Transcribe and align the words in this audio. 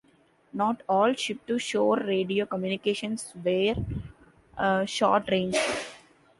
Not 0.51 0.81
all 0.89 1.13
ship-to-shore 1.13 1.97
radio 1.99 2.47
communications 2.47 3.31
were 3.45 3.75
short 4.87 5.29
range. 5.29 5.57